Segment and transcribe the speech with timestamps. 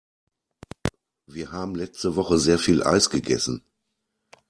[1.27, 3.61] Wir haben letzte Woche sehr viel Eis gegessen.